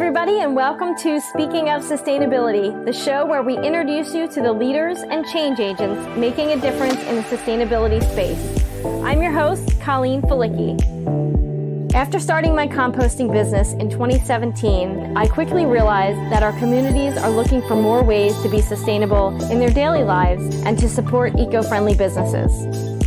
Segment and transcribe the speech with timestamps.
[0.00, 4.50] everybody, and welcome to Speaking of Sustainability, the show where we introduce you to the
[4.50, 8.64] leaders and change agents making a difference in the sustainability space.
[9.04, 11.92] I'm your host, Colleen Falicki.
[11.92, 17.60] After starting my composting business in 2017, I quickly realized that our communities are looking
[17.68, 21.94] for more ways to be sustainable in their daily lives and to support eco friendly
[21.94, 22.99] businesses.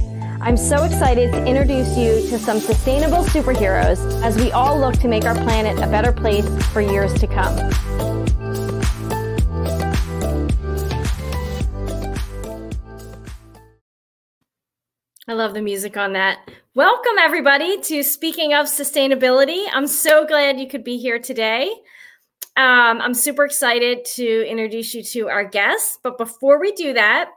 [0.46, 5.08] I'm so excited to introduce you to some sustainable superheroes as we all look to
[5.08, 7.58] make our planet a better place for years to come.
[15.30, 16.40] I love the music on that.
[16.76, 19.64] Welcome, everybody, to Speaking of Sustainability.
[19.72, 21.72] I'm so glad you could be here today.
[22.58, 25.98] Um, I'm super excited to introduce you to our guests.
[26.04, 27.30] But before we do that,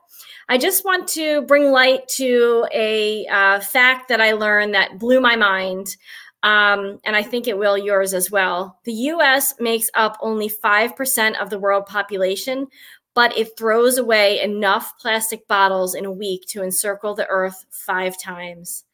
[0.49, 5.21] I just want to bring light to a uh, fact that I learned that blew
[5.21, 5.97] my mind.
[6.45, 8.79] Um, and I think it will yours as well.
[8.85, 12.69] The US makes up only 5% of the world population,
[13.15, 18.15] but it throws away enough plastic bottles in a week to encircle the earth five
[18.23, 18.85] times.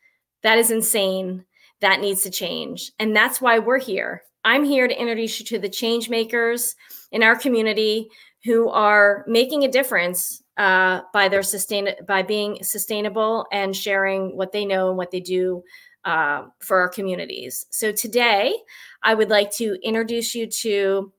[0.43, 1.45] That is insane.
[1.81, 2.93] That needs to change.
[2.99, 4.23] And that's why we're here.
[4.45, 6.75] I'm here to introduce you to the change makers
[7.11, 8.09] in our community
[8.45, 14.53] who are making a difference uh, by their sustain by being sustainable and sharing what
[14.53, 15.63] they know and what they do
[16.05, 17.67] uh, for our communities.
[17.71, 18.55] So today,
[19.03, 21.13] I would like to introduce you to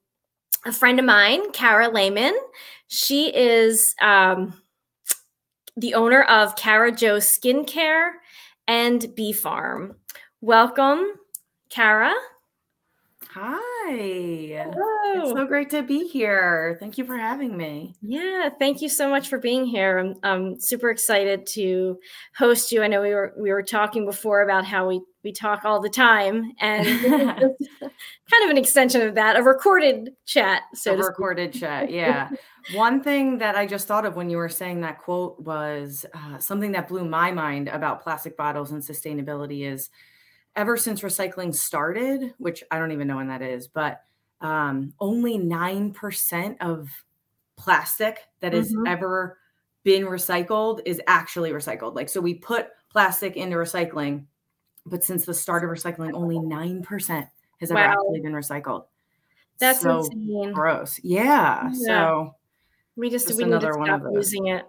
[0.65, 2.37] a friend of mine, Kara Lehman.
[2.87, 4.53] She is um,
[5.75, 8.11] the owner of Kara Jo Skincare
[8.67, 9.95] and Bee Farm.
[10.41, 11.13] Welcome,
[11.69, 12.13] Kara.
[13.35, 13.89] Hi.
[13.89, 15.23] Hello.
[15.23, 16.77] It's so great to be here.
[16.79, 17.95] Thank you for having me.
[18.03, 19.97] Yeah, thank you so much for being here.
[19.97, 21.97] I'm, I'm super excited to
[22.37, 22.83] host you.
[22.83, 25.89] I know we were we were talking before about how we we talk all the
[25.89, 30.61] time, and kind of an extension of that, a recorded chat.
[30.75, 32.29] So a recorded chat, yeah.
[32.75, 36.37] One thing that I just thought of when you were saying that quote was uh,
[36.37, 39.89] something that blew my mind about plastic bottles and sustainability is
[40.55, 44.01] ever since recycling started, which I don't even know when that is, but
[44.41, 46.89] um, only 9% of
[47.55, 48.87] plastic that has mm-hmm.
[48.87, 49.37] ever
[49.83, 51.95] been recycled is actually recycled.
[51.95, 54.25] Like, so we put plastic into recycling,
[54.85, 57.27] but since the start of recycling, only 9%
[57.59, 57.91] has ever wow.
[57.91, 58.85] actually been recycled.
[59.59, 60.51] That's so insane.
[60.53, 60.99] gross.
[61.03, 61.69] Yeah.
[61.71, 61.85] yeah.
[61.85, 62.35] So
[62.95, 64.65] we just, we need to stop using it.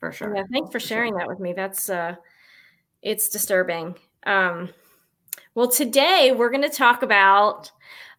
[0.00, 0.36] For sure.
[0.36, 0.42] Yeah.
[0.52, 1.54] Thanks for sharing that with me.
[1.54, 2.16] That's, uh,
[3.00, 3.96] it's disturbing.
[4.24, 4.70] Um,
[5.54, 7.70] well, today we're going to talk about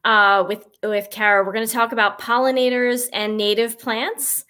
[0.03, 1.43] uh, with with Kara.
[1.43, 4.45] We're going to talk about pollinators and native plants.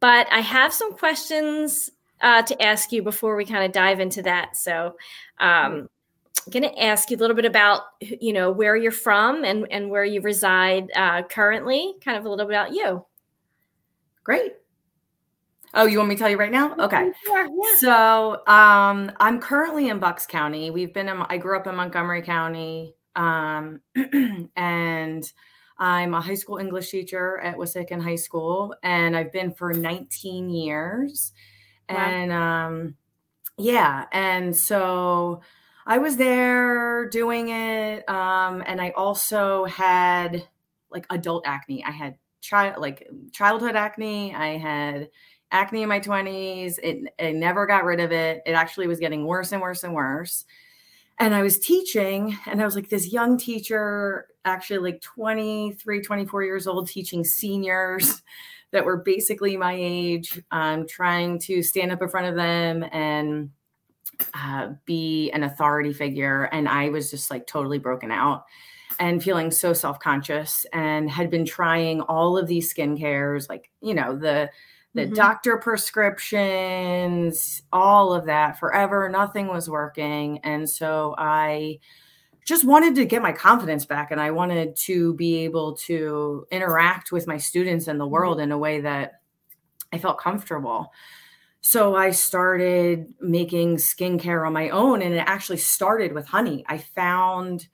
[0.00, 4.22] But I have some questions uh, to ask you before we kind of dive into
[4.22, 4.56] that.
[4.56, 4.96] So,
[5.40, 5.88] um,
[6.46, 9.66] I'm going to ask you a little bit about you know where you're from and
[9.70, 11.94] and where you reside uh, currently.
[12.04, 13.04] Kind of a little bit about you.
[14.22, 14.52] Great.
[15.74, 16.74] Oh, you want me to tell you right now?
[16.78, 17.10] Okay.
[17.28, 17.74] Yeah, yeah.
[17.78, 20.70] So um, I'm currently in Bucks County.
[20.70, 22.94] We've been in, I grew up in Montgomery County.
[23.14, 23.80] Um,
[24.56, 25.32] and
[25.78, 30.50] I'm a high school English teacher at Wissahickon High School, and I've been for 19
[30.50, 31.32] years.
[31.88, 31.96] Wow.
[31.96, 32.94] And um,
[33.56, 35.42] yeah, and so
[35.86, 38.08] I was there doing it.
[38.08, 40.46] Um, and I also had
[40.90, 41.84] like adult acne.
[41.84, 44.34] I had child like childhood acne.
[44.34, 45.08] I had
[45.50, 46.78] acne in my 20s.
[46.82, 48.42] It, never got rid of it.
[48.46, 50.44] It actually was getting worse and worse and worse.
[51.20, 56.44] And I was teaching, and I was like this young teacher, actually like 23, 24
[56.44, 58.22] years old, teaching seniors
[58.70, 63.50] that were basically my age, um, trying to stand up in front of them and
[64.34, 66.44] uh, be an authority figure.
[66.44, 68.44] And I was just like totally broken out
[69.00, 73.70] and feeling so self conscious and had been trying all of these skin cares, like,
[73.80, 74.50] you know, the
[74.98, 75.14] the mm-hmm.
[75.14, 79.08] doctor prescriptions, all of that forever.
[79.08, 80.40] Nothing was working.
[80.42, 81.78] And so I
[82.44, 87.12] just wanted to get my confidence back and I wanted to be able to interact
[87.12, 88.12] with my students and the mm-hmm.
[88.12, 89.20] world in a way that
[89.92, 90.92] I felt comfortable.
[91.60, 96.64] So I started making skincare on my own and it actually started with honey.
[96.68, 97.68] I found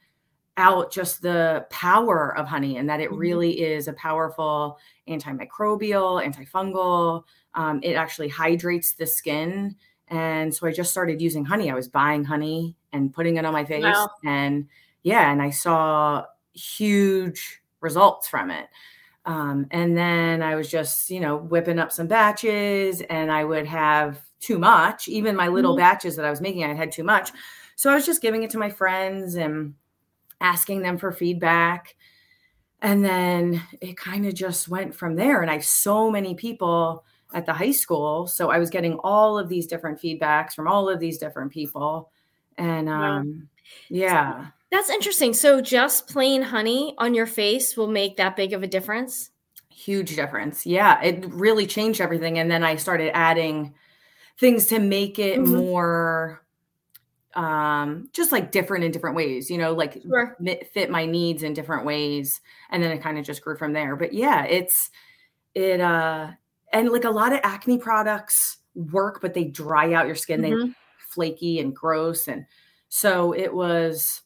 [0.56, 3.18] out just the power of honey and that it mm-hmm.
[3.18, 4.78] really is a powerful
[5.08, 7.24] antimicrobial, antifungal.
[7.54, 9.76] Um, it actually hydrates the skin.
[10.08, 11.70] And so I just started using honey.
[11.70, 13.84] I was buying honey and putting it on my face.
[13.84, 14.10] Wow.
[14.24, 14.68] And
[15.02, 18.68] yeah, and I saw huge results from it.
[19.26, 23.66] Um, and then I was just, you know, whipping up some batches and I would
[23.66, 25.08] have too much.
[25.08, 25.80] Even my little mm-hmm.
[25.80, 27.30] batches that I was making, I had too much.
[27.76, 29.74] So I was just giving it to my friends and
[30.40, 31.96] asking them for feedback.
[32.84, 37.04] And then it kind of just went from there and i have so many people
[37.32, 40.88] at the high school so i was getting all of these different feedbacks from all
[40.88, 42.10] of these different people
[42.58, 43.48] and um
[43.88, 44.48] yeah.
[44.70, 45.34] that's interesting.
[45.34, 49.30] So just plain honey on your face will make that big of a difference?
[49.70, 50.66] Huge difference.
[50.66, 53.74] Yeah it really changed everything and then i started adding
[54.38, 55.56] things to make it mm-hmm.
[55.56, 56.43] more
[57.36, 60.36] um just like different in different ways you know like sure.
[60.72, 62.40] fit my needs in different ways
[62.70, 63.96] and then it kind of just grew from there.
[63.96, 64.90] But yeah it's
[65.54, 66.30] it uh
[66.72, 70.42] and like a lot of acne products work but they dry out your skin.
[70.42, 70.66] Mm-hmm.
[70.68, 70.74] they
[71.10, 72.44] flaky and gross and
[72.88, 74.22] so it was,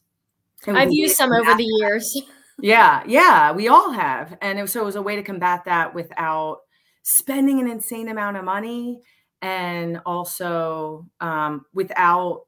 [0.67, 2.19] it i've used some over the years.
[2.61, 4.37] Yeah yeah we all have.
[4.41, 6.59] And it so it was a way to combat that without
[7.03, 8.99] spending an insane amount of money
[9.41, 12.41] and also um, without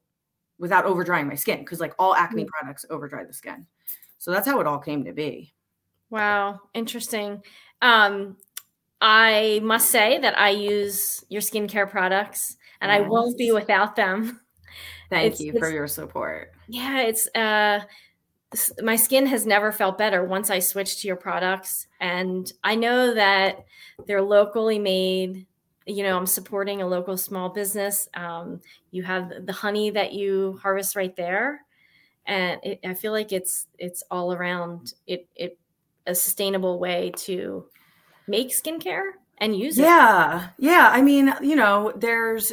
[0.62, 3.66] without over drying my skin because like all acne products over dry the skin.
[4.18, 5.52] So that's how it all came to be.
[6.08, 7.42] Wow, interesting.
[7.82, 8.36] Um,
[9.00, 13.00] I must say that I use your skincare products and yes.
[13.00, 14.40] I won't be without them.
[15.10, 16.52] Thank it's, you for your support.
[16.68, 17.80] Yeah, it's uh
[18.82, 23.14] my skin has never felt better once I switched to your products and I know
[23.14, 23.64] that
[24.06, 25.46] they're locally made
[25.86, 28.08] you know i'm supporting a local small business.
[28.14, 31.64] Um, you have the honey that you harvest right there.
[32.26, 35.58] And it, i feel like it's it's all around it it
[36.06, 37.66] a sustainable way to
[38.26, 39.82] make skincare and use it.
[39.82, 40.48] Yeah.
[40.58, 40.88] Yeah.
[40.92, 42.52] I mean you know there's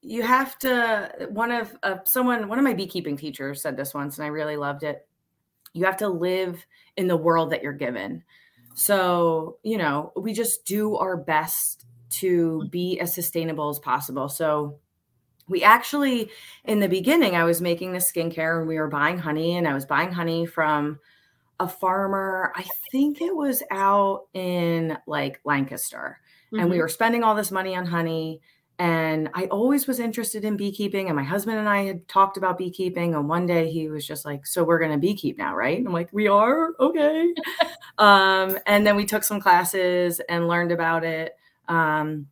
[0.00, 4.18] you have to one of uh, someone one of my beekeeping teachers said this once
[4.18, 5.06] and i really loved it.
[5.72, 6.64] You have to live
[6.96, 8.22] in the world that you're given.
[8.74, 11.86] So you know we just do our best
[12.20, 14.28] to be as sustainable as possible.
[14.28, 14.78] So
[15.48, 16.30] we actually
[16.64, 19.74] in the beginning I was making the skincare and we were buying honey and I
[19.74, 20.98] was buying honey from
[21.60, 22.52] a farmer.
[22.56, 26.18] I think it was out in like Lancaster.
[26.46, 26.60] Mm-hmm.
[26.60, 26.82] And we mm-hmm.
[26.82, 28.40] were spending all this money on honey
[28.78, 32.58] and I always was interested in beekeeping and my husband and I had talked about
[32.58, 35.78] beekeeping and one day he was just like so we're going to beekeep now, right?
[35.78, 36.70] And I'm like we are.
[36.80, 37.32] Okay.
[37.98, 41.34] um and then we took some classes and learned about it
[41.68, 42.28] um,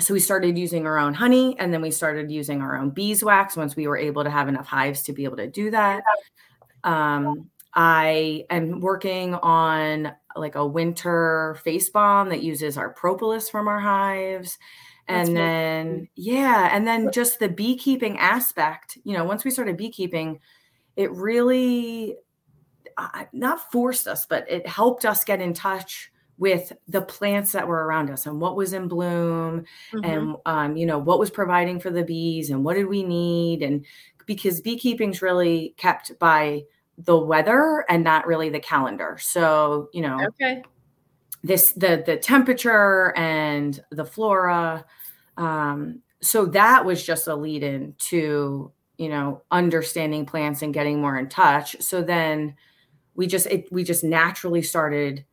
[0.00, 3.56] so we started using our own honey and then we started using our own beeswax
[3.56, 6.02] once we were able to have enough hives to be able to do that.
[6.82, 13.68] Um, I am working on like a winter face balm that uses our propolis from
[13.68, 14.58] our hives.
[15.06, 20.40] And then, yeah, and then just the beekeeping aspect, you know, once we started beekeeping,
[20.96, 22.16] it really
[22.96, 27.68] uh, not forced us, but it helped us get in touch with the plants that
[27.68, 30.04] were around us and what was in bloom mm-hmm.
[30.04, 33.62] and um, you know what was providing for the bees and what did we need
[33.62, 33.84] and
[34.26, 36.62] because beekeeping's really kept by
[36.98, 39.18] the weather and not really the calendar.
[39.20, 40.62] So you know okay.
[41.42, 44.84] this the the temperature and the flora
[45.36, 51.00] um, so that was just a lead in to you know understanding plants and getting
[51.00, 51.76] more in touch.
[51.80, 52.56] So then
[53.14, 55.24] we just it, we just naturally started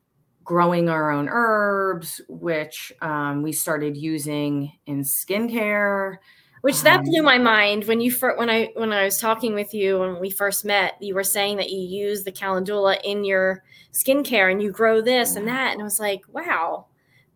[0.51, 6.17] growing our own herbs, which um, we started using in skincare.
[6.59, 9.73] Which that blew um, my mind when you when I when I was talking with
[9.73, 10.97] you when we first met.
[10.99, 13.63] You were saying that you use the calendula in your
[13.93, 16.87] skincare and you grow this and that, and I was like, wow.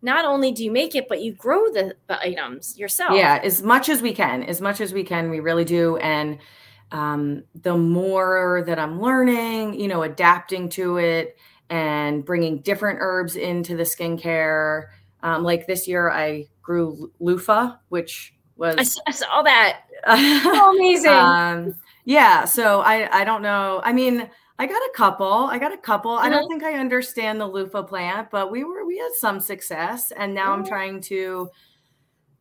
[0.02, 3.16] Not only do you make it, but you grow the, the items yourself.
[3.16, 5.96] Yeah, as much as we can, as much as we can, we really do.
[5.96, 6.38] And
[6.92, 11.38] um, the more that I'm learning, you know, adapting to it,
[11.70, 14.86] and bringing different herbs into the skincare.
[15.22, 19.82] Um, like this year, I grew loofah, which was I saw that.
[20.06, 21.10] oh, amazing.
[21.10, 22.44] um, yeah.
[22.44, 23.80] So I I don't know.
[23.84, 25.26] I mean, I got a couple.
[25.26, 26.12] I got a couple.
[26.12, 26.24] Mm-hmm.
[26.24, 26.60] I don't mm-hmm.
[26.60, 30.52] think I understand the loofah plant, but we were we had some success, and now
[30.52, 30.62] mm-hmm.
[30.62, 31.50] I'm trying to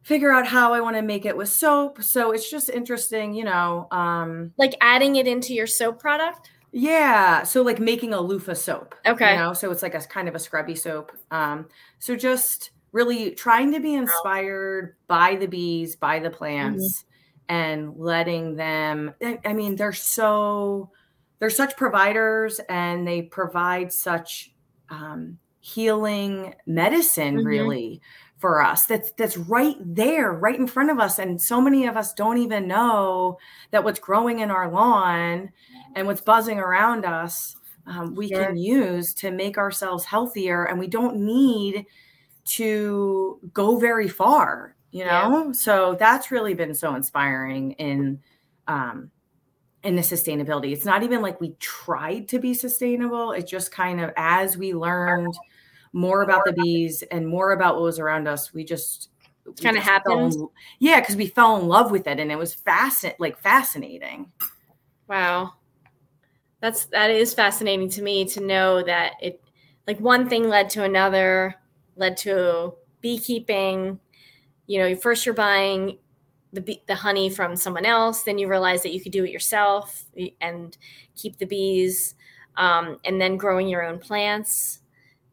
[0.04, 2.04] figure out how I want to make it with soap.
[2.04, 3.88] So it's just interesting, you know.
[3.92, 6.52] Um, like adding it into your soap product.
[6.72, 7.44] Yeah.
[7.44, 8.96] So like making a loofah soap.
[9.06, 9.34] Okay.
[9.34, 11.12] You know, so it's like a kind of a scrubby soap.
[11.32, 11.68] Um,
[12.00, 17.56] so just really trying to be inspired by the bees, by the plants, mm-hmm.
[17.56, 19.14] and letting them
[19.46, 20.92] I mean, they're so
[21.40, 24.54] they're such providers and they provide such
[24.90, 27.48] um, healing medicine mm-hmm.
[27.48, 28.02] really
[28.38, 31.96] for us that's that's right there right in front of us and so many of
[31.96, 33.38] us don't even know
[33.72, 35.50] that what's growing in our lawn
[35.96, 37.56] and what's buzzing around us
[37.88, 38.46] um, we sure.
[38.46, 41.86] can use to make ourselves healthier and we don't need
[42.44, 45.52] to go very far you know yeah.
[45.54, 48.20] so that's really been so inspiring in
[48.68, 49.12] um,
[49.86, 50.74] in the sustainability.
[50.74, 53.32] It's not even like we tried to be sustainable.
[53.32, 55.36] It's just kind of as we learned
[55.96, 59.10] more about the bees and more about what was around us, we just
[59.64, 60.36] kind of happened.
[60.80, 64.30] yeah, because we fell in love with it and it was fascinating, like fascinating.
[65.08, 65.54] Wow.
[66.60, 69.42] That's that is fascinating to me to know that it
[69.88, 71.56] like one thing led to another,
[71.96, 74.00] led to beekeeping.
[74.68, 75.98] You know, first you're buying
[76.52, 79.32] the bee, the honey from someone else, then you realize that you could do it
[79.32, 80.06] yourself
[80.42, 80.78] and
[81.16, 82.16] keep the bees,
[82.58, 84.82] um, and then growing your own plants.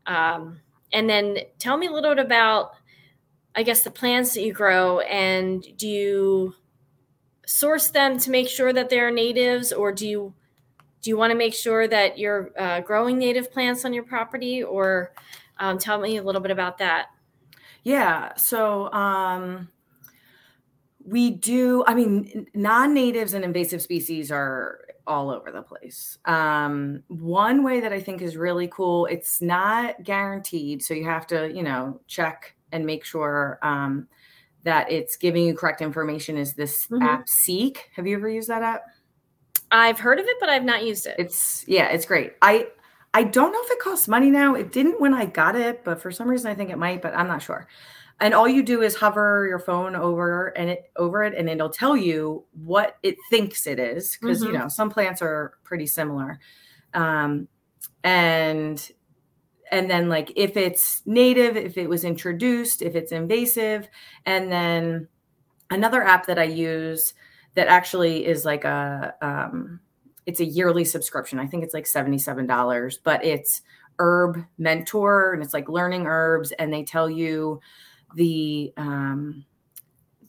[0.06, 0.60] Um,
[0.92, 2.72] and then tell me a little bit about,
[3.54, 6.54] I guess, the plants that you grow, and do you
[7.46, 10.34] source them to make sure that they're natives, or do you
[11.02, 14.62] do you want to make sure that you're uh, growing native plants on your property,
[14.62, 15.12] or
[15.58, 17.06] um, tell me a little bit about that?
[17.82, 18.34] Yeah.
[18.36, 19.68] So um,
[21.04, 26.18] we do, I mean, non natives and invasive species are all over the place.
[26.24, 30.82] Um, one way that I think is really cool, it's not guaranteed.
[30.82, 34.08] So you have to, you know, check and make sure um,
[34.64, 37.02] that it's giving you correct information is this mm-hmm.
[37.02, 37.90] app Seek.
[37.96, 38.82] Have you ever used that app?
[39.70, 41.16] I've heard of it, but I've not used it.
[41.18, 42.34] It's yeah, it's great.
[42.42, 42.68] I
[43.14, 44.54] I don't know if it costs money now.
[44.54, 47.14] It didn't when I got it, but for some reason I think it might, but
[47.16, 47.66] I'm not sure.
[48.22, 51.68] And all you do is hover your phone over and it over it and it'll
[51.68, 54.52] tell you what it thinks it is because mm-hmm.
[54.52, 56.38] you know, some plants are pretty similar.
[56.94, 57.48] Um
[58.04, 58.92] and
[59.72, 63.88] and then like if it's native, if it was introduced, if it's invasive,
[64.24, 65.08] and then
[65.68, 67.14] another app that I use
[67.54, 69.80] that actually is like a um
[70.26, 71.40] it's a yearly subscription.
[71.40, 73.62] I think it's like $77, but it's
[73.98, 77.60] Herb Mentor and it's like learning herbs and they tell you
[78.14, 79.44] the um,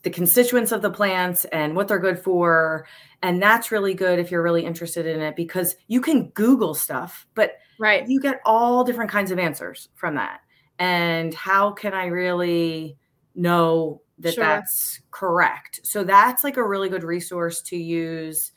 [0.03, 2.85] the constituents of the plants and what they're good for.
[3.21, 7.25] And that's really good if you're really interested in it because you can google stuff
[7.35, 8.05] but right.
[8.07, 10.41] you get all different kinds of answers from that.
[10.77, 12.97] And how can i really
[13.35, 14.43] know that sure.
[14.43, 15.79] that's correct?
[15.83, 18.51] So that's like a really good resource to use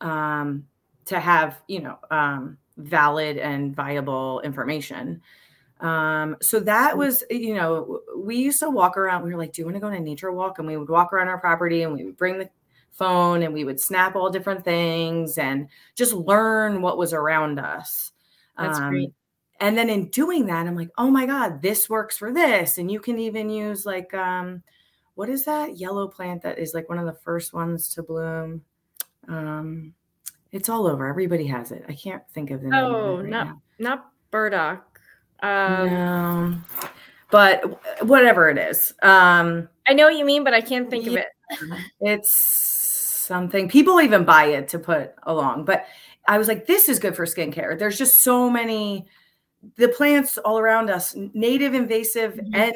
[0.00, 0.64] um,
[1.06, 5.20] to have you know um, valid and viable information
[5.82, 9.62] um, so that was you know we used to walk around we were like do
[9.62, 11.82] you want to go on a nature walk and we would walk around our property
[11.82, 12.48] and we would bring the
[12.92, 18.12] phone and we would snap all different things and just learn what was around us
[18.56, 19.12] that's um, great
[19.60, 22.90] and then in doing that i'm like oh my god this works for this and
[22.90, 24.62] you can even use like um
[25.14, 28.62] what is that yellow plant that is like one of the first ones to bloom
[29.28, 29.94] um
[30.52, 31.08] it's all over.
[31.08, 31.84] Everybody has it.
[31.88, 32.78] I can't think of the name.
[32.78, 33.62] Oh, not now.
[33.78, 34.91] not burdock.
[35.42, 36.58] Um, no,
[37.30, 38.92] but whatever it is.
[39.02, 41.26] Um, I know what you mean, but I can't think yeah, of it.
[42.00, 45.64] it's something people even buy it to put along.
[45.64, 45.86] But
[46.28, 47.78] I was like, this is good for skincare.
[47.78, 49.06] There's just so many
[49.76, 52.54] the plants all around us, native, invasive, mm-hmm.
[52.54, 52.74] and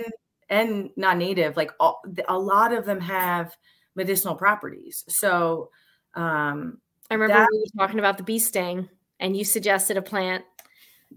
[0.49, 1.57] and non-native.
[1.57, 3.57] Like all, a lot of them have
[3.95, 5.05] medicinal properties.
[5.09, 5.71] So
[6.15, 6.79] um
[7.11, 8.89] I remember that, we were talking about the bee sting,
[9.21, 10.45] and you suggested a plant.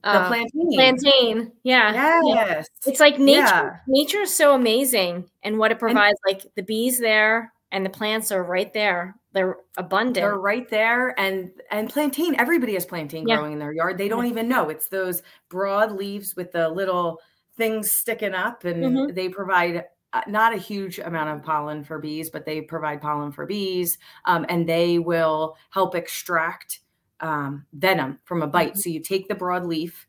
[0.03, 0.74] The uh, plantain.
[0.74, 1.51] Plantain.
[1.63, 1.93] Yeah.
[1.93, 2.24] Yes.
[2.25, 2.63] Yeah.
[2.86, 3.41] It's like nature.
[3.41, 3.77] Yeah.
[3.88, 6.17] Nature is so amazing, and what it provides.
[6.25, 9.15] And, like the bees there, and the plants are right there.
[9.34, 10.15] They're abundant.
[10.15, 12.36] They're right there, and and plantain.
[12.39, 13.36] Everybody has plantain yeah.
[13.36, 13.98] growing in their yard.
[13.98, 17.19] They don't even know it's those broad leaves with the little
[17.58, 19.13] things sticking up, and mm-hmm.
[19.13, 23.31] they provide uh, not a huge amount of pollen for bees, but they provide pollen
[23.31, 26.79] for bees, um, and they will help extract
[27.22, 28.74] um, venom from a bite.
[28.74, 28.80] Mm-hmm.
[28.80, 30.08] So you take the broad leaf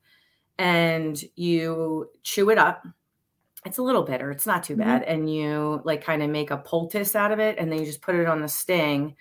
[0.59, 2.87] and you chew it up.
[3.65, 4.31] It's a little bitter.
[4.31, 4.83] It's not too mm-hmm.
[4.83, 7.85] bad, and you like kind of make a poultice out of it, and then you
[7.85, 9.17] just put it on the sting,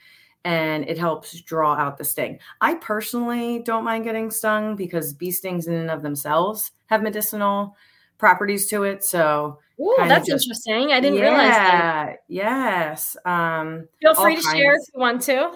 [0.46, 2.40] and it helps draw out the sting.
[2.62, 7.76] I personally don't mind getting stung because bee stings in and of themselves have medicinal
[8.18, 9.04] properties to it.
[9.04, 10.92] So Ooh, that's just, interesting.
[10.92, 12.16] I didn't yeah, realize that.
[12.28, 13.18] Yes.
[13.26, 15.52] Um, Feel free to share if you want to.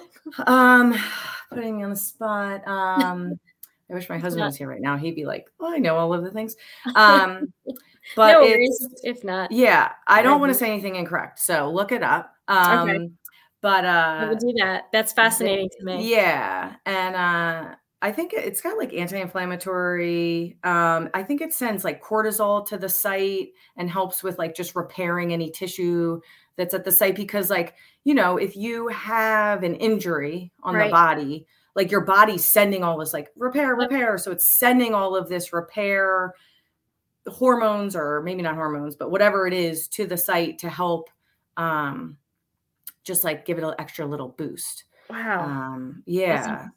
[0.47, 0.95] Um,
[1.53, 2.67] putting me on the spot.
[2.67, 3.39] Um,
[3.89, 4.97] I wish my husband was here right now.
[4.97, 6.55] He'd be like, "Oh, I know all of the things."
[6.95, 7.53] Um,
[8.15, 8.41] but no
[9.03, 12.33] if not, yeah, I don't want to say anything incorrect, so look it up.
[12.47, 13.09] Um, okay.
[13.61, 14.85] But uh, I will do that.
[14.91, 16.11] That's fascinating to me.
[16.11, 20.57] Yeah, and uh, I think it's got like anti-inflammatory.
[20.65, 24.75] Um, I think it sends like cortisol to the site and helps with like just
[24.75, 26.19] repairing any tissue
[26.57, 30.85] that's at the site because like you know if you have an injury on right.
[30.85, 35.15] the body like your body's sending all this like repair repair so it's sending all
[35.15, 36.33] of this repair
[37.27, 41.09] hormones or maybe not hormones but whatever it is to the site to help
[41.57, 42.17] um
[43.03, 45.45] just like give it an extra little boost Wow.
[45.45, 46.67] Um, yeah.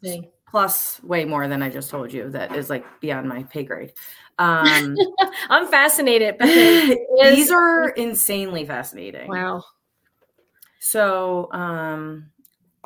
[0.49, 2.31] Plus, way more than I just told you.
[2.31, 3.93] That is like beyond my pay grade.
[4.39, 4.97] Um,
[5.51, 6.37] I'm fascinated.
[6.41, 9.29] these are insanely fascinating.
[9.29, 9.65] Wow.
[10.79, 12.31] So, um,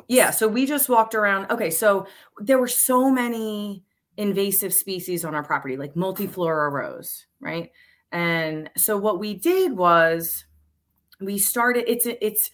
[0.07, 0.31] yeah.
[0.31, 1.51] So we just walked around.
[1.51, 1.69] Okay.
[1.69, 2.07] So
[2.39, 3.83] there were so many
[4.17, 7.71] invasive species on our property, like multiflora rose, right?
[8.11, 10.45] And so what we did was
[11.19, 11.89] we started.
[11.89, 12.51] It's it's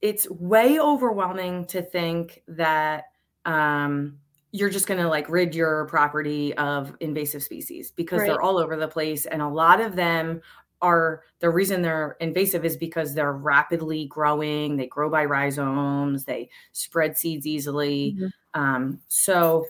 [0.00, 3.04] it's way overwhelming to think that
[3.44, 4.18] um,
[4.54, 8.28] you're just going to like rid your property of invasive species because right.
[8.28, 10.40] they're all over the place and a lot of them
[10.80, 16.48] are the reason they're invasive is because they're rapidly growing they grow by rhizomes they
[16.70, 18.60] spread seeds easily mm-hmm.
[18.60, 19.66] um, so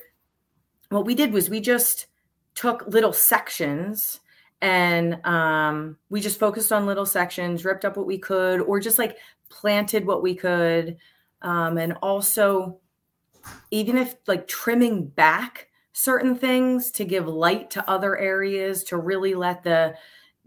[0.91, 2.09] what we did was we just
[2.55, 4.21] took little sections
[4.61, 8.99] and um, we just focused on little sections ripped up what we could or just
[8.99, 9.17] like
[9.49, 10.99] planted what we could
[11.41, 12.79] um, and also
[13.71, 19.35] even if like trimming back certain things to give light to other areas to really
[19.35, 19.95] let the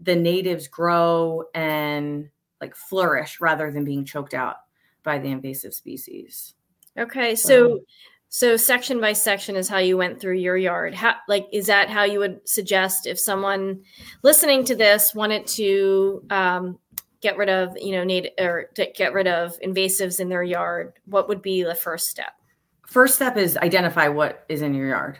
[0.00, 2.28] the natives grow and
[2.60, 4.56] like flourish rather than being choked out
[5.02, 6.54] by the invasive species.
[6.96, 7.80] Okay, so
[8.28, 10.94] so section by section is how you went through your yard.
[10.94, 13.82] How like is that how you would suggest if someone
[14.22, 16.78] listening to this wanted to um,
[17.20, 20.92] get rid of you know native or to get rid of invasives in their yard?
[21.06, 22.37] What would be the first step?
[22.88, 25.18] First step is identify what is in your yard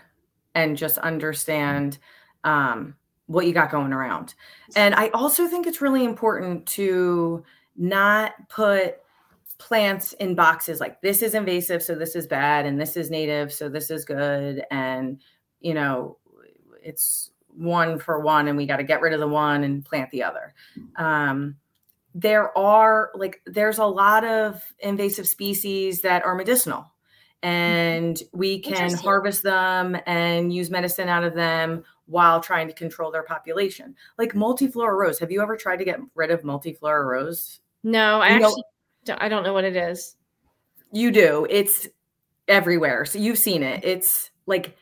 [0.55, 1.99] and just understand
[2.43, 2.97] um,
[3.27, 4.35] what you got going around.
[4.75, 7.45] And I also think it's really important to
[7.77, 8.97] not put
[9.59, 13.53] plants in boxes like this is invasive, so this is bad, and this is native,
[13.53, 14.65] so this is good.
[14.71, 15.21] And,
[15.61, 16.17] you know,
[16.83, 20.11] it's one for one, and we got to get rid of the one and plant
[20.11, 20.55] the other.
[20.97, 21.57] Um,
[22.15, 26.91] there are like, there's a lot of invasive species that are medicinal
[27.43, 33.11] and we can harvest them and use medicine out of them while trying to control
[33.11, 33.95] their population.
[34.17, 35.19] Like multiflora rose.
[35.19, 37.61] Have you ever tried to get rid of multiflora rose?
[37.85, 38.63] No, I you actually
[39.07, 40.17] know, I don't know what it is.
[40.93, 41.47] You do.
[41.49, 41.87] It's
[42.49, 43.05] everywhere.
[43.05, 43.85] So you've seen it.
[43.85, 44.77] It's like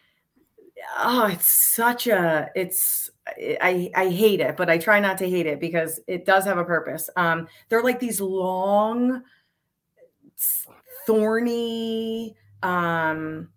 [0.99, 5.47] oh, it's such a it's I I hate it, but I try not to hate
[5.47, 7.11] it because it does have a purpose.
[7.16, 9.23] Um they're like these long
[11.07, 13.49] thorny um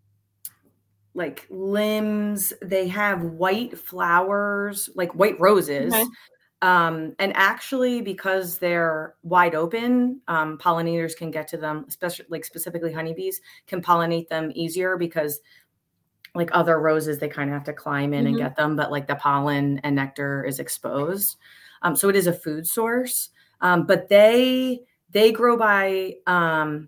[1.13, 6.05] like limbs they have white flowers like white roses okay.
[6.61, 12.45] um and actually because they're wide open um pollinators can get to them especially like
[12.45, 15.41] specifically honeybees can pollinate them easier because
[16.35, 18.27] like other roses they kind of have to climb in mm-hmm.
[18.27, 21.37] and get them but like the pollen and nectar is exposed
[21.81, 23.29] um so it is a food source
[23.61, 24.79] um but they
[25.11, 26.87] they grow by um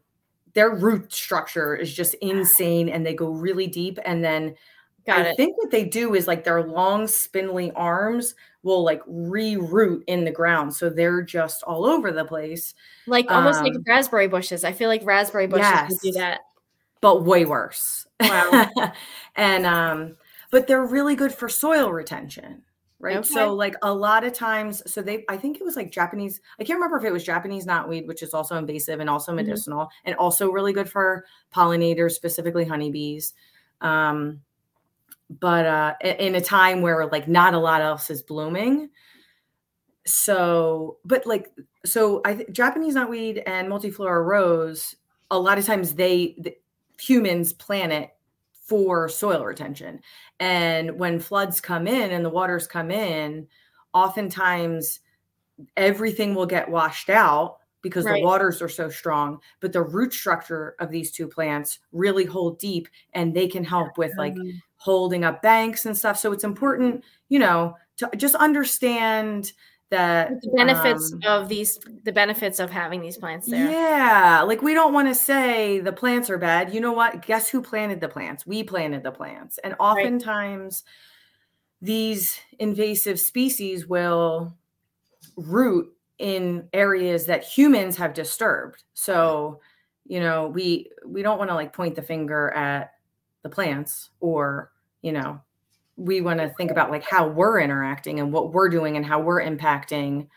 [0.54, 4.56] their root structure is just insane and they go really deep and then
[5.06, 5.38] Got I it.
[5.38, 10.32] think what they do is like their long spindly arms will like re-root in the
[10.32, 10.76] ground.
[10.76, 12.76] So they're just all over the place.
[13.08, 14.64] Like almost um, like raspberry bushes.
[14.64, 16.42] I feel like raspberry bushes yes, do that.
[17.02, 18.06] But way worse.
[18.20, 18.70] Wow.
[19.36, 20.18] and um,
[20.52, 22.62] but they're really good for soil retention
[23.02, 23.18] right?
[23.18, 23.28] Okay.
[23.28, 26.64] So like a lot of times, so they I think it was like Japanese, I
[26.64, 29.48] can't remember if it was Japanese knotweed, which is also invasive and also mm-hmm.
[29.48, 30.10] medicinal mm-hmm.
[30.10, 33.34] and also really good for pollinators, specifically honeybees.
[33.82, 34.42] Um,
[35.40, 38.90] but uh in a time where like not a lot else is blooming.
[40.06, 41.52] So, but like
[41.86, 44.96] so I Japanese knotweed and multiflora rose,
[45.30, 46.56] a lot of times they the,
[47.00, 48.12] humans plant it
[48.72, 50.00] for soil retention.
[50.40, 53.48] And when floods come in and the waters come in,
[53.94, 55.02] oftentimes
[55.76, 58.22] everything will get washed out because right.
[58.22, 62.58] the waters are so strong but the root structure of these two plants really hold
[62.58, 64.58] deep and they can help with like mm-hmm.
[64.78, 69.52] holding up banks and stuff so it's important you know to just understand
[69.92, 73.70] that the benefits um, of these the benefits of having these plants there.
[73.70, 76.74] Yeah like we don't want to say the plants are bad.
[76.74, 77.26] You know what?
[77.26, 78.48] Guess who planted the plants?
[78.48, 79.60] We planted the plants.
[79.64, 81.88] And oftentimes right.
[81.88, 84.58] these invasive species will
[85.36, 88.84] root in areas that humans have disturbed.
[88.94, 89.60] So
[90.08, 92.94] you know we we don't want to like point the finger at
[93.44, 95.42] the plants or you know
[95.98, 99.20] we want to think about like how we're interacting and what we're doing and how
[99.20, 100.28] we're impacting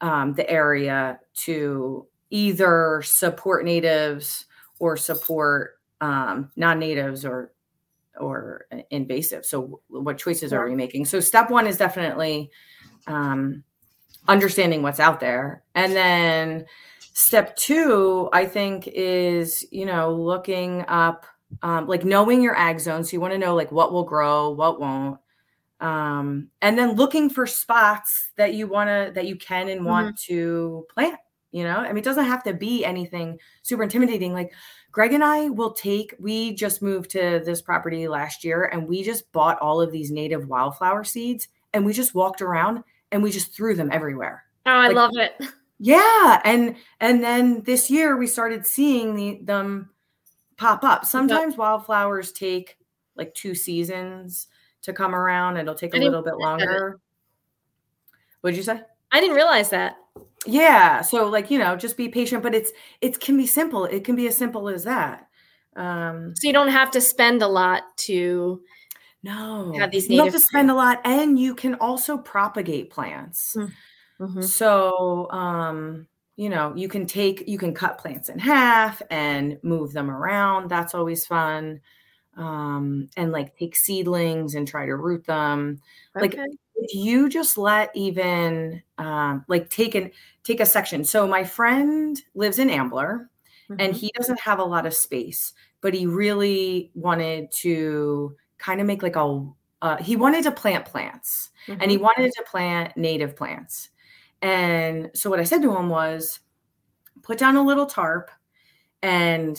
[0.00, 4.46] um, the area to either support natives
[4.78, 7.52] or support um, non-natives or
[8.20, 9.44] or invasive.
[9.44, 11.04] So what choices are we making?
[11.06, 12.50] So step one is definitely
[13.08, 13.64] um,
[14.28, 15.64] understanding what's out there.
[15.74, 16.66] And then
[17.00, 21.26] step two, I think, is you know looking up
[21.62, 23.04] um, like knowing your ag zone.
[23.04, 25.18] So you want to know like what will grow, what won't,
[25.80, 30.16] um, and then looking for spots that you want to that you can and want
[30.16, 30.34] mm-hmm.
[30.34, 31.18] to plant.
[31.52, 34.32] You know, I mean, it doesn't have to be anything super intimidating.
[34.32, 34.52] Like
[34.90, 36.14] Greg and I will take.
[36.18, 40.10] We just moved to this property last year, and we just bought all of these
[40.10, 44.44] native wildflower seeds, and we just walked around and we just threw them everywhere.
[44.66, 45.40] Oh, I like, love it.
[45.78, 49.90] Yeah, and and then this year we started seeing the them
[50.56, 51.04] pop up.
[51.04, 52.78] Sometimes wildflowers take
[53.16, 54.48] like two seasons
[54.82, 55.56] to come around.
[55.56, 57.00] It'll take a little bit longer.
[58.40, 58.82] What'd you say?
[59.10, 59.96] I didn't realize that.
[60.46, 63.86] Yeah, so like you know, just be patient, but it's it can be simple.
[63.86, 65.28] It can be as simple as that.
[65.76, 68.62] Um, so you don't have to spend a lot to
[69.22, 70.08] no have these.
[70.08, 73.56] You have to spend a lot, and you can also propagate plants.
[73.56, 73.72] Mm.
[74.20, 74.42] Mm-hmm.
[74.42, 76.06] So, um,
[76.36, 80.68] you know, you can take, you can cut plants in half and move them around.
[80.68, 81.80] That's always fun.
[82.36, 85.80] Um, and like take seedlings and try to root them.
[86.16, 86.26] Okay.
[86.26, 90.10] Like if you just let even um, like take an
[90.42, 91.04] take a section.
[91.04, 93.30] So my friend lives in Ambler
[93.70, 93.80] mm-hmm.
[93.80, 98.86] and he doesn't have a lot of space, but he really wanted to kind of
[98.86, 99.46] make like a
[99.82, 101.80] uh, he wanted to plant plants mm-hmm.
[101.80, 102.04] and he mm-hmm.
[102.04, 103.90] wanted to plant native plants.
[104.44, 106.38] And so what I said to him was
[107.22, 108.30] put down a little tarp
[109.02, 109.58] and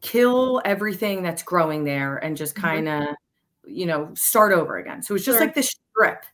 [0.00, 3.70] kill everything that's growing there and just kind of, mm-hmm.
[3.70, 5.04] you know, start over again.
[5.04, 5.46] So it's just sure.
[5.46, 6.24] like this strip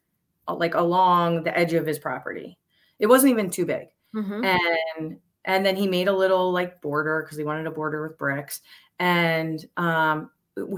[0.49, 2.59] uh, like along the edge of his property.
[3.01, 3.89] It wasn't even too big.
[4.17, 4.45] Mm-hmm.
[4.45, 8.17] And and then he made a little like border because he wanted a border with
[8.17, 8.63] bricks
[8.99, 10.31] and um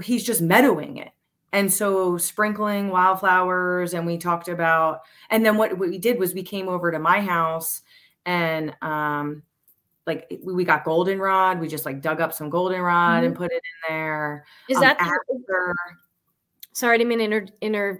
[0.03, 1.11] he's just meadowing it
[1.53, 6.33] and so sprinkling wildflowers and we talked about and then what, what we did was
[6.33, 7.81] we came over to my house
[8.25, 9.43] and um
[10.07, 13.27] like we got goldenrod we just like dug up some goldenrod mm-hmm.
[13.27, 15.75] and put it in there is um, that the,
[16.73, 17.99] sorry i didn't mean to inter,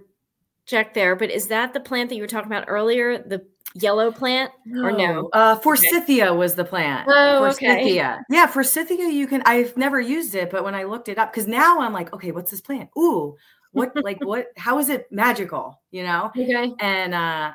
[0.67, 3.45] interject there but is that the plant that you were talking about earlier the
[3.76, 4.84] yellow plant no.
[4.84, 5.30] or no?
[5.34, 6.38] Uh, forsythia okay.
[6.38, 7.08] was the plant.
[7.12, 8.19] Oh, forsythia.
[8.19, 8.19] Okay.
[8.30, 9.08] Yeah, forsythia.
[9.10, 9.41] You can.
[9.45, 12.32] I've never used it, but when I looked it up, because now I'm like, okay,
[12.32, 12.89] what's this plant?
[12.97, 13.36] Ooh,
[13.71, 13.91] what?
[14.04, 14.47] like what?
[14.58, 15.82] How is it magical?
[15.91, 16.32] You know?
[16.36, 16.74] Okay.
[16.80, 17.52] And uh,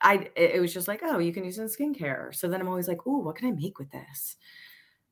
[0.00, 2.34] I it was just like, oh, you can use it in skincare.
[2.34, 4.36] So then I'm always like, ooh, what can I make with this?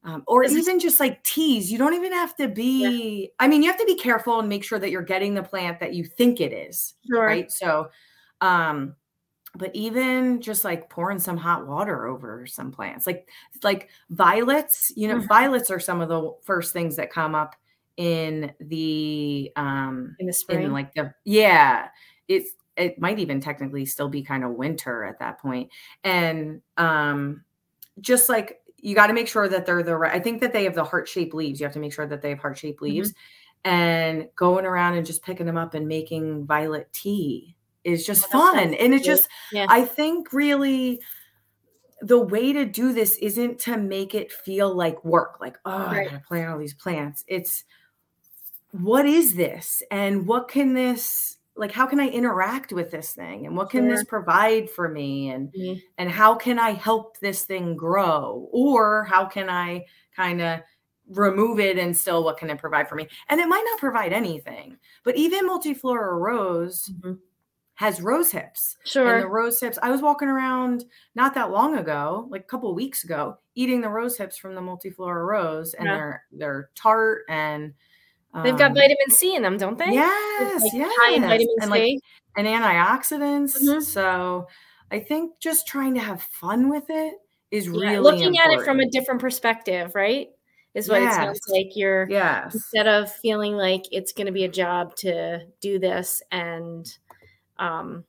[0.05, 1.73] Um, or even just like teas.
[1.73, 3.23] You don't even have to be.
[3.23, 3.29] Yeah.
[3.41, 5.81] I mean, you have to be careful and make sure that you're getting the plant
[5.81, 6.95] that you think it is.
[7.09, 7.25] Sure.
[7.25, 7.51] Right.
[7.51, 7.89] So,
[8.43, 8.97] um,
[9.57, 13.29] but even just like pouring some hot water over some plants like
[13.63, 15.27] like violets you know mm-hmm.
[15.27, 17.55] violets are some of the first things that come up
[17.97, 21.89] in the um in the spring in like the yeah
[22.29, 25.71] it's it might even technically still be kind of winter at that point
[26.03, 27.45] and um
[28.01, 30.65] just like you got to make sure that they're the right i think that they
[30.65, 33.71] have the heart-shaped leaves you have to make sure that they have heart-shaped leaves mm-hmm.
[33.71, 38.75] and going around and just picking them up and making violet tea is just fun.
[38.75, 39.67] And it just, yeah.
[39.69, 41.01] I think really
[42.01, 46.01] the way to do this isn't to make it feel like work, like, oh, right.
[46.01, 47.25] I gotta plant all these plants.
[47.29, 47.65] It's
[48.73, 49.83] what is this?
[49.91, 53.47] And what can this like how can I interact with this thing?
[53.47, 53.91] And what can sure.
[53.91, 55.31] this provide for me?
[55.31, 55.79] And mm-hmm.
[55.99, 58.49] and how can I help this thing grow?
[58.53, 59.85] Or how can I
[60.17, 60.61] kind of
[61.09, 63.09] remove it and still what can it provide for me?
[63.29, 66.91] And it might not provide anything, but even multiflora rose.
[66.93, 67.15] Mm-hmm
[67.77, 68.77] has rose hips.
[68.85, 69.15] Sure.
[69.15, 72.73] And the rose hips, I was walking around not that long ago, like a couple
[72.75, 75.95] weeks ago, eating the rose hips from the multiflora rose, and yeah.
[75.95, 77.75] they're they're tart and
[78.43, 79.93] they've got um, vitamin C in them, don't they?
[79.93, 80.93] Yes, like yes.
[81.01, 81.71] High in vitamin and C.
[81.71, 82.01] Like,
[82.37, 83.63] and antioxidants.
[83.63, 83.81] Mm-hmm.
[83.81, 84.47] So
[84.91, 87.15] I think just trying to have fun with it
[87.51, 88.55] is yeah, really looking important.
[88.55, 90.29] at it from a different perspective, right?
[90.75, 91.15] Is what yes.
[91.15, 91.77] it sounds like.
[91.77, 92.55] You're yes.
[92.55, 96.87] instead of feeling like it's going to be a job to do this and
[97.59, 98.05] um,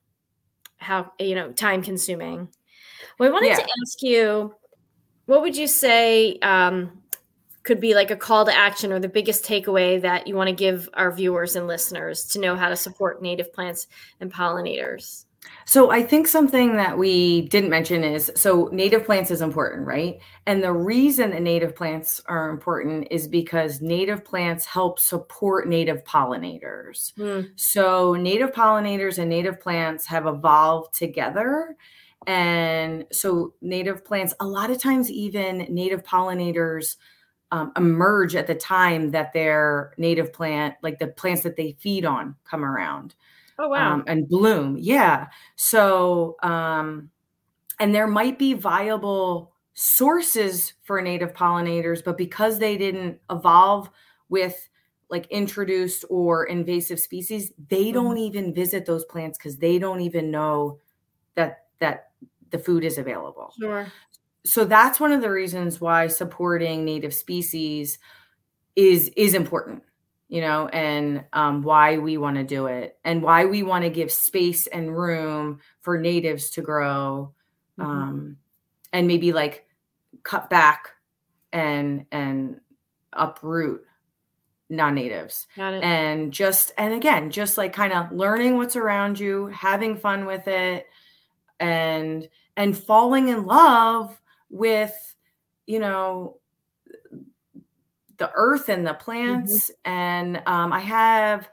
[0.77, 2.49] how you know time consuming.
[3.19, 3.57] Well, I wanted yeah.
[3.57, 4.55] to ask you,
[5.27, 7.03] what would you say um,
[7.65, 10.55] could be like a call to action or the biggest takeaway that you want to
[10.55, 13.87] give our viewers and listeners to know how to support native plants
[14.21, 15.25] and pollinators?
[15.65, 20.19] So I think something that we didn't mention is so native plants is important, right?
[20.45, 26.03] And the reason that native plants are important is because native plants help support native
[26.03, 27.13] pollinators.
[27.13, 27.49] Mm.
[27.55, 31.75] So native pollinators and native plants have evolved together.
[32.27, 36.95] And so native plants, a lot of times, even native pollinators
[37.51, 42.05] um, emerge at the time that their native plant, like the plants that they feed
[42.05, 43.15] on, come around.
[43.57, 43.93] Oh wow.
[43.93, 44.77] Um, and bloom.
[44.79, 45.27] Yeah.
[45.55, 47.09] So um
[47.79, 53.89] and there might be viable sources for native pollinators, but because they didn't evolve
[54.29, 54.69] with
[55.09, 57.93] like introduced or invasive species, they mm-hmm.
[57.93, 60.79] don't even visit those plants because they don't even know
[61.35, 62.11] that that
[62.51, 63.53] the food is available.
[63.59, 63.87] Sure.
[64.45, 67.97] So that's one of the reasons why supporting native species
[68.75, 69.83] is is important,
[70.29, 73.89] you know, and um, why we want to do it and why we want to
[73.89, 77.33] give space and room for natives to grow,
[77.79, 77.89] mm-hmm.
[77.89, 78.37] um,
[78.93, 79.65] and maybe like
[80.23, 80.89] cut back
[81.51, 82.59] and and
[83.13, 83.85] uproot
[84.69, 85.45] non-natives
[85.83, 90.47] and just and again just like kind of learning what's around you having fun with
[90.47, 90.87] it
[91.59, 92.27] and
[92.57, 94.19] and falling in love
[94.55, 95.15] with
[95.65, 96.37] you know
[98.17, 99.69] the earth and the plants.
[99.69, 99.91] Mm-hmm.
[99.91, 101.49] and um, i have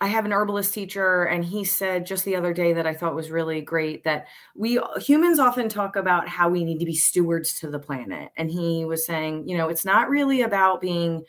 [0.00, 3.14] i have an herbalist teacher and he said just the other day that i thought
[3.14, 7.58] was really great that we humans often talk about how we need to be stewards
[7.58, 8.30] to the planet.
[8.36, 11.24] And he was saying you know it's not really about being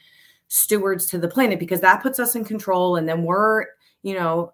[0.49, 2.95] stewards to the planet because that puts us in control.
[2.95, 3.65] And then we're
[4.03, 4.53] you know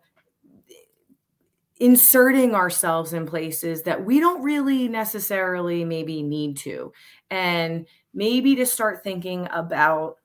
[1.80, 6.94] inserting ourselves in places that we don't really necessarily maybe need to
[7.32, 10.18] and maybe to start thinking about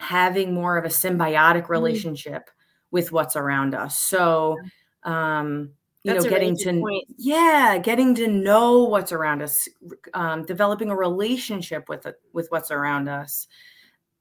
[0.00, 1.72] having more of a symbiotic mm-hmm.
[1.72, 2.52] relationship mm.
[2.90, 4.56] with what's around us so
[5.04, 5.70] um
[6.04, 7.04] you That's know getting really to point.
[7.18, 9.68] yeah getting to know what's around us
[10.14, 13.46] um, developing a relationship with with what's around us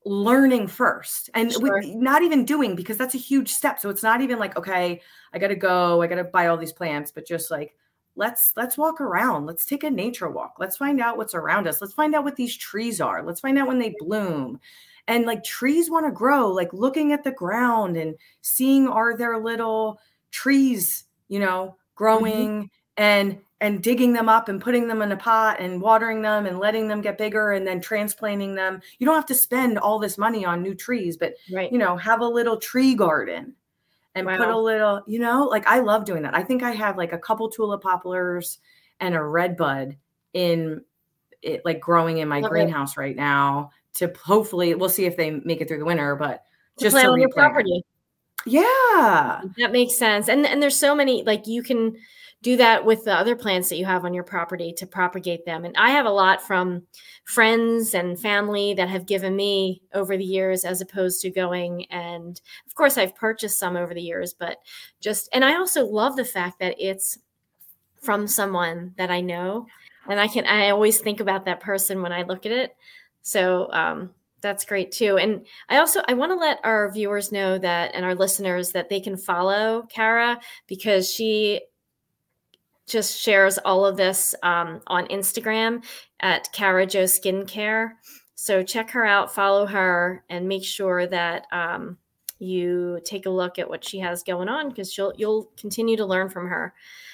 [0.07, 1.81] learning first and sure.
[1.83, 5.01] not even doing because that's a huge step so it's not even like okay
[5.33, 7.75] i gotta go i gotta buy all these plants but just like
[8.15, 11.81] let's let's walk around let's take a nature walk let's find out what's around us
[11.81, 14.59] let's find out what these trees are let's find out when they bloom
[15.07, 19.37] and like trees want to grow like looking at the ground and seeing are there
[19.37, 19.99] little
[20.31, 21.75] trees you know mm-hmm.
[21.95, 22.65] growing mm-hmm.
[22.97, 26.59] and and digging them up and putting them in a pot and watering them and
[26.59, 28.81] letting them get bigger and then transplanting them.
[28.99, 31.71] You don't have to spend all this money on new trees, but right.
[31.71, 33.55] you know, have a little tree garden
[34.13, 34.37] and wow.
[34.37, 36.35] put a little, you know, like I love doing that.
[36.35, 38.59] I think I have like a couple tulip poplars
[38.99, 39.97] and a red bud
[40.33, 40.81] in
[41.41, 42.99] it like growing in my love greenhouse it.
[42.99, 46.43] right now to hopefully we'll see if they make it through the winter, but
[46.79, 47.83] just plant on your property.
[48.45, 49.41] Yeah.
[49.57, 50.29] That makes sense.
[50.29, 51.95] And and there's so many like you can
[52.43, 55.65] do that with the other plants that you have on your property to propagate them.
[55.65, 56.83] And I have a lot from
[57.25, 62.39] friends and family that have given me over the years, as opposed to going and,
[62.67, 64.59] of course, I've purchased some over the years, but
[65.01, 67.17] just, and I also love the fact that it's
[68.01, 69.65] from someone that I know.
[70.07, 72.75] And I can, I always think about that person when I look at it.
[73.23, 75.17] So, um, that's great too.
[75.17, 78.87] And I also I want to let our viewers know that and our listeners that
[78.87, 81.61] they can follow Kara because she
[82.87, 85.83] just shares all of this um, on Instagram
[86.21, 87.91] at Kara Jo Skincare.
[88.35, 91.97] So check her out, follow her, and make sure that um,
[92.39, 96.05] you take a look at what she has going on because you'll you'll continue to
[96.05, 96.73] learn from her.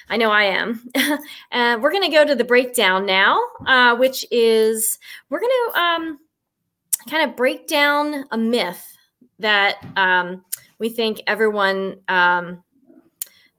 [0.10, 0.90] I know I am.
[1.52, 5.80] and we're going to go to the breakdown now, uh, which is we're going to
[5.80, 6.20] um,
[7.10, 8.86] kind of break down a myth
[9.40, 10.44] that um,
[10.78, 12.64] we think everyone um,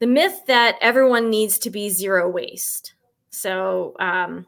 [0.04, 2.92] the myth that everyone needs to be zero waste.
[3.30, 4.46] So um,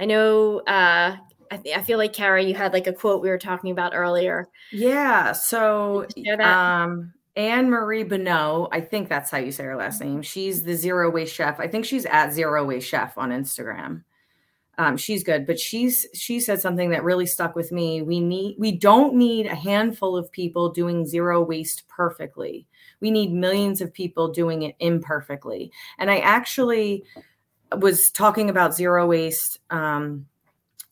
[0.00, 0.60] I know.
[0.60, 1.18] Uh,
[1.50, 3.94] I, th- I feel like Kara, you had like a quote we were talking about
[3.94, 4.48] earlier.
[4.72, 5.32] Yeah.
[5.32, 6.06] So
[6.40, 10.22] um, Anne Marie Bonneau, I think that's how you say her last name.
[10.22, 11.60] She's the zero waste chef.
[11.60, 14.02] I think she's at zero waste chef on Instagram.
[14.78, 18.00] Um, she's good, but she's she said something that really stuck with me.
[18.00, 22.66] We need we don't need a handful of people doing zero waste perfectly.
[23.00, 25.70] We need millions of people doing it imperfectly.
[25.98, 27.04] And I actually
[27.78, 30.26] was talking about zero waste um,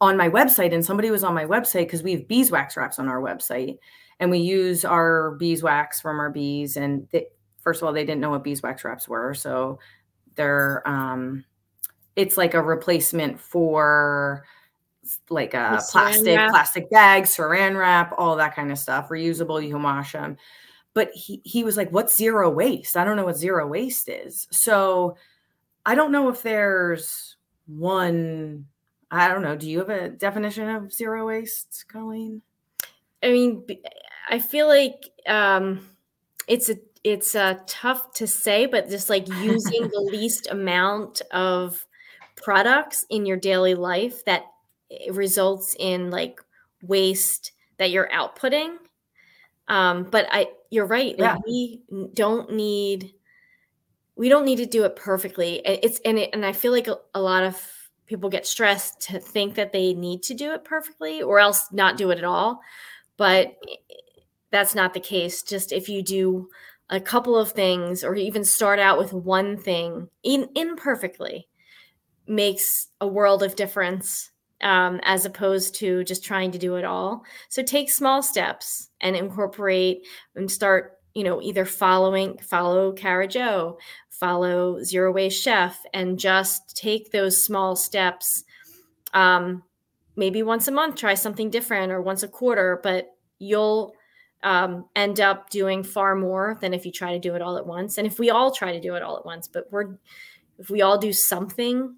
[0.00, 3.08] on my website, and somebody was on my website because we have beeswax wraps on
[3.08, 3.78] our website,
[4.20, 6.76] and we use our beeswax from our bees.
[6.76, 7.26] And they,
[7.62, 9.78] first of all, they didn't know what beeswax wraps were, so
[10.34, 11.44] they're um,
[12.16, 14.44] it's like a replacement for
[15.28, 16.50] like a plastic wrap.
[16.50, 19.62] plastic bag, saran wrap, all that kind of stuff, reusable.
[19.62, 20.36] You can wash them
[20.94, 22.96] but he he was like what's zero waste?
[22.96, 24.48] I don't know what zero waste is.
[24.50, 25.16] So
[25.86, 28.66] i don't know if there's one
[29.10, 32.42] i don't know do you have a definition of zero waste colleen?
[33.22, 33.64] I mean
[34.28, 35.88] i feel like um
[36.46, 41.86] it's a it's uh, tough to say but just like using the least amount of
[42.36, 44.44] products in your daily life that
[44.90, 46.40] eh, results in like
[46.82, 48.76] waste that you're outputting
[49.68, 51.14] um, but I, you're right.
[51.18, 51.38] Yeah.
[51.46, 51.82] We
[52.14, 53.14] don't need,
[54.16, 55.62] we don't need to do it perfectly.
[55.64, 57.60] It's and it, and I feel like a, a lot of
[58.06, 61.96] people get stressed to think that they need to do it perfectly or else not
[61.96, 62.60] do it at all.
[63.16, 63.56] But
[64.50, 65.42] that's not the case.
[65.42, 66.48] Just if you do
[66.90, 71.48] a couple of things or even start out with one thing in imperfectly
[72.26, 77.22] makes a world of difference um, as opposed to just trying to do it all.
[77.48, 83.78] So take small steps and incorporate and start, you know, either following, follow Kara Jo,
[84.10, 88.42] follow Zero Waste Chef, and just take those small steps.
[89.12, 89.62] Um,
[90.16, 93.94] maybe once a month, try something different or once a quarter, but you'll
[94.42, 97.66] um, end up doing far more than if you try to do it all at
[97.66, 97.98] once.
[97.98, 99.96] And if we all try to do it all at once, but we're,
[100.58, 101.96] if we all do something,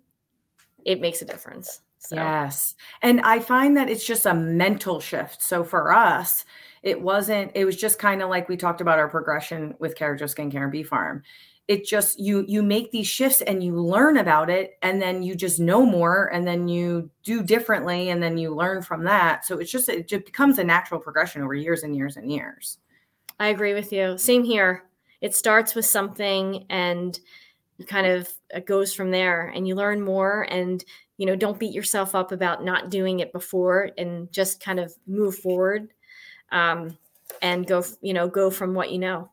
[0.84, 1.80] it makes a difference.
[2.06, 2.16] So.
[2.16, 2.74] Yes.
[3.02, 5.42] And I find that it's just a mental shift.
[5.42, 6.44] So for us,
[6.82, 10.16] it wasn't, it was just kind of like we talked about our progression with Kara
[10.16, 11.22] Jo Skincare and Bee Farm.
[11.68, 15.34] It just you you make these shifts and you learn about it and then you
[15.34, 19.44] just know more and then you do differently and then you learn from that.
[19.44, 22.78] So it's just it just becomes a natural progression over years and years and years.
[23.40, 24.16] I agree with you.
[24.16, 24.84] Same here.
[25.20, 27.18] It starts with something and
[27.88, 30.84] kind of it goes from there and you learn more and
[31.18, 34.92] you know don't beat yourself up about not doing it before and just kind of
[35.06, 35.92] move forward
[36.52, 36.96] um,
[37.42, 39.30] and go you know go from what you know.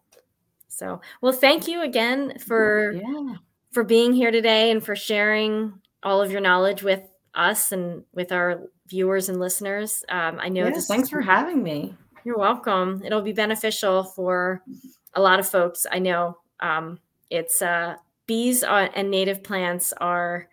[0.67, 3.35] So well thank you again for yeah.
[3.71, 7.01] for being here today and for sharing all of your knowledge with
[7.35, 10.03] us and with our viewers and listeners.
[10.09, 11.95] Um, i know thanks for having me.
[12.25, 13.01] You're welcome.
[13.05, 14.63] It'll be beneficial for
[15.13, 16.37] a lot of folks i know.
[16.59, 20.47] Um, it's uh, bees and native plants are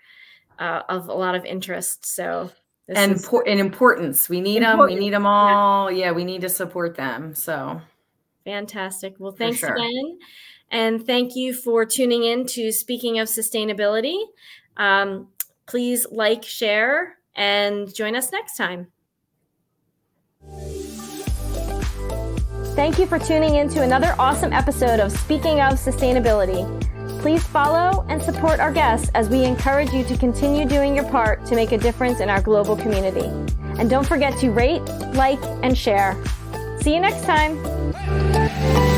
[0.61, 2.07] uh, of a lot of interest.
[2.07, 2.53] So
[2.89, 4.29] and is, por- and importance.
[4.29, 4.79] We need them.
[4.79, 5.91] We need them all.
[5.91, 6.07] Yeah.
[6.07, 6.13] yeah.
[6.13, 7.35] we need to support them.
[7.35, 7.81] So
[8.45, 9.17] fantastic.
[9.19, 9.75] Well, thanks sure.
[9.75, 10.19] again.
[10.71, 14.23] And thank you for tuning in to Speaking of Sustainability.
[14.77, 15.29] Um,
[15.67, 18.89] please like, share, and join us next time.
[22.77, 26.90] Thank you for tuning in to another awesome episode of Speaking of Sustainability.
[27.21, 31.45] Please follow and support our guests as we encourage you to continue doing your part
[31.47, 33.27] to make a difference in our global community.
[33.79, 36.17] And don't forget to rate, like, and share.
[36.81, 38.90] See you next time.